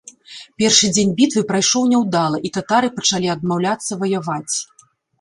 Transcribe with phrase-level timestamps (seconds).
[0.61, 4.55] Першы дзень бітвы прайшоў няўдала і татары пачалі адмаўляцца ваяваць.